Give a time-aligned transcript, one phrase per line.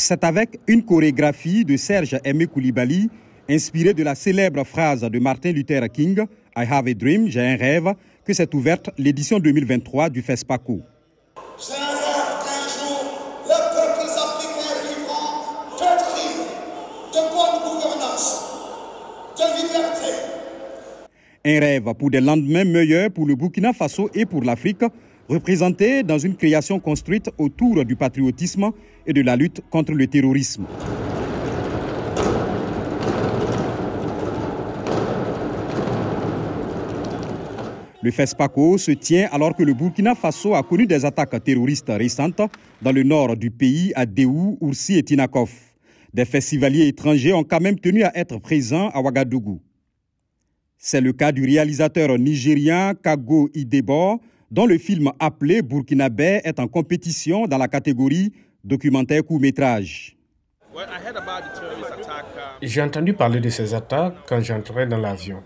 [0.00, 3.10] C'est avec une chorégraphie de Serge Aimé Koulibaly,
[3.50, 6.20] inspirée de la célèbre phrase de Martin Luther King,
[6.56, 7.92] I have a dream, j'ai un rêve,
[8.24, 10.80] que s'est ouverte l'édition 2023 du FESPACO.
[19.56, 20.12] Liberté.
[21.44, 24.84] Un rêve pour des lendemains meilleurs pour le Burkina Faso et pour l'Afrique,
[25.28, 28.70] représenté dans une création construite autour du patriotisme
[29.06, 30.66] et de la lutte contre le terrorisme.
[38.00, 42.40] Le FESPACO se tient alors que le Burkina Faso a connu des attaques terroristes récentes
[42.80, 45.50] dans le nord du pays, à Déou, Oursi et Tinakov.
[46.14, 49.60] Des festivaliers étrangers ont quand même tenu à être présents à Ouagadougou.
[50.78, 56.68] C'est le cas du réalisateur nigérien Kago Idebo, dont le film appelé Burkinabé est en
[56.68, 58.32] compétition dans la catégorie
[58.64, 60.16] documentaire court-métrage.
[62.62, 65.42] J'ai entendu parler de ces attaques quand j'entrais dans l'avion.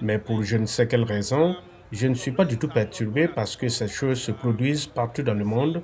[0.00, 1.56] Mais pour je ne sais quelle raison,
[1.90, 5.34] je ne suis pas du tout perturbé parce que ces choses se produisent partout dans
[5.34, 5.82] le monde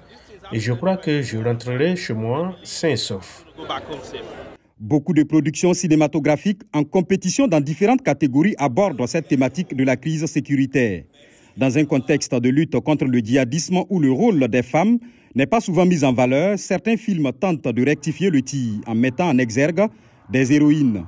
[0.52, 3.44] et je crois que je rentrerai chez moi sain et sauf.
[4.78, 10.26] Beaucoup de productions cinématographiques en compétition dans différentes catégories abordent cette thématique de la crise
[10.26, 11.04] sécuritaire.
[11.56, 14.98] Dans un contexte de lutte contre le djihadisme où le rôle des femmes
[15.36, 19.28] n'est pas souvent mis en valeur, certains films tentent de rectifier le tir en mettant
[19.28, 19.86] en exergue
[20.30, 21.04] des héroïnes.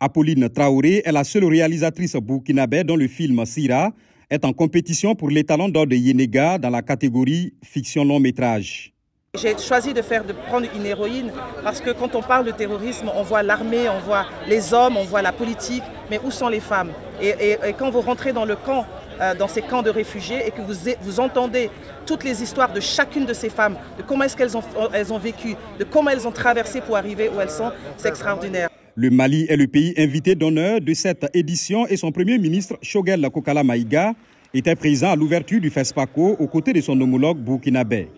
[0.00, 3.92] Apolline Traoré est la seule réalisatrice burkinabé dont le film Sira
[4.30, 8.92] est en compétition pour les talents d'or de Yenega dans la catégorie fiction long métrage.
[9.34, 11.30] J'ai choisi de, faire, de prendre une héroïne
[11.62, 15.04] parce que quand on parle de terrorisme, on voit l'armée, on voit les hommes, on
[15.04, 16.90] voit la politique, mais où sont les femmes?
[17.20, 18.86] Et, quand vous rentrez dans le camp,
[19.20, 21.70] euh, dans ces camps de réfugiés et que vous, vous entendez
[22.06, 25.18] toutes les histoires de chacune de ces femmes, de comment est-ce qu'elles ont, elles ont
[25.18, 28.68] vécu, de comment elles ont traversé pour arriver où elles sont, c'est extraordinaire.
[28.94, 33.28] Le Mali est le pays invité d'honneur de cette édition et son premier ministre, Shogel
[33.30, 34.14] Kokala Maïga,
[34.54, 38.08] était présent à l'ouverture du FESPACO aux côtés de son homologue burkinabé.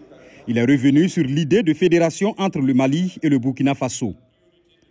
[0.47, 4.15] Il est revenu sur l'idée de fédération entre le Mali et le Burkina Faso.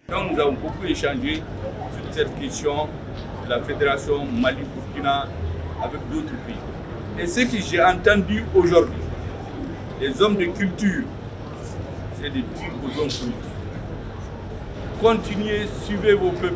[0.09, 2.87] Quand nous avons beaucoup échangé sur cette question
[3.45, 5.27] de la fédération Mali-Burkina
[5.83, 6.55] avec d'autres pays.
[7.19, 9.01] Et ce que j'ai entendu aujourd'hui,
[9.99, 11.03] les hommes de culture,
[12.15, 13.57] c'est des dire aux hommes politiques
[15.01, 16.55] Continuez, suivez vos peuples.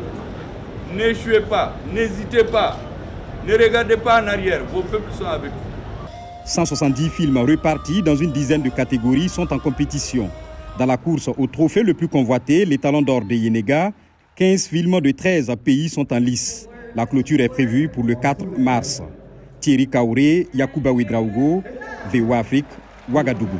[0.94, 2.76] N'échouez pas, n'hésitez pas,
[3.46, 5.72] ne regardez pas en arrière, vos peuples sont avec vous.
[6.44, 10.28] 170 films repartis dans une dizaine de catégories sont en compétition.
[10.78, 13.92] Dans la course au trophée le plus convoité, les Talents d'Or de Yenega,
[14.36, 16.68] 15 films de 13 pays sont en lice.
[16.94, 19.02] La clôture est prévue pour le 4 mars.
[19.60, 21.62] Thierry Kaouré, Yakuba Ouedraogo,
[22.12, 22.66] VOA Afrique,
[23.10, 23.58] Ouagadougou.